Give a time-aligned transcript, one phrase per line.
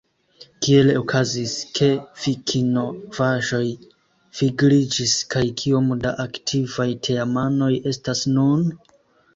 [0.67, 1.89] Kiel okazis, ke
[2.23, 3.61] Vikinovaĵoj
[4.41, 8.69] vigliĝis, kaj kiom da aktivaj teamanoj estas nun?